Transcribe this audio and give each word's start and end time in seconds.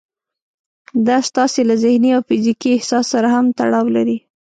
دا 1.07 1.17
ستاسې 1.29 1.61
له 1.69 1.75
ذهني 1.83 2.09
او 2.17 2.21
فزيکي 2.27 2.69
احساس 2.75 3.05
سره 3.13 3.27
هم 3.35 3.45
تړاو 3.57 3.85
لري. 3.95 4.17